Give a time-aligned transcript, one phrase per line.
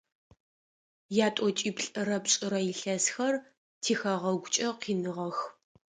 [1.25, 3.35] Ятӏокӏиплӏырэ пшӏырэ илъэсхэр
[3.81, 5.37] тихэгъэгукӏэ къиныгъэх.